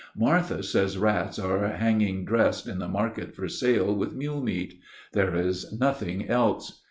[0.17, 4.79] Martha says rats are hanging dressed in the market for sale with mule meat:
[5.13, 6.79] there is nothing else.